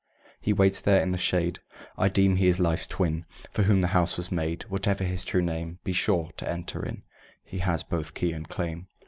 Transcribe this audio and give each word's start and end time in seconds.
He 0.39 0.51
waits 0.51 0.81
there 0.81 0.99
in 1.03 1.11
the 1.11 1.17
shade. 1.19 1.59
I 1.95 2.09
deem 2.09 2.37
he 2.37 2.47
is 2.47 2.59
Life's 2.59 2.87
twin, 2.87 3.23
For 3.51 3.61
whom 3.61 3.81
the 3.81 3.89
house 3.93 4.17
was 4.17 4.31
made. 4.31 4.63
Whatever 4.63 5.03
his 5.03 5.23
true 5.23 5.43
name, 5.43 5.77
Be 5.83 5.93
sure, 5.93 6.31
to 6.37 6.49
enter 6.49 6.83
in 6.83 7.03
He 7.43 7.59
has 7.59 7.83
both 7.83 8.15
key 8.15 8.31
and 8.31 8.49
claim. 8.49 8.87